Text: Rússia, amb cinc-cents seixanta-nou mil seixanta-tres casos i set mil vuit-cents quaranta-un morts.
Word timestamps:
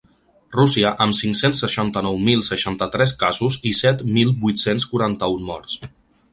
Rússia, 0.53 0.91
amb 1.05 1.17
cinc-cents 1.17 1.61
seixanta-nou 1.65 2.17
mil 2.31 2.41
seixanta-tres 2.49 3.15
casos 3.27 3.61
i 3.73 3.77
set 3.83 4.03
mil 4.19 4.35
vuit-cents 4.47 4.91
quaranta-un 4.95 5.49
morts. 5.55 5.81